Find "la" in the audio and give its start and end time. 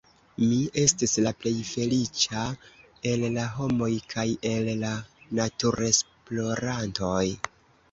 1.25-1.33, 3.37-3.45, 4.87-4.97